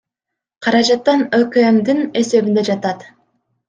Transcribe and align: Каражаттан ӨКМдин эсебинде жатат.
Каражаттан 0.63 1.21
ӨКМдин 1.39 1.99
эсебинде 2.19 2.61
жатат. 2.67 2.99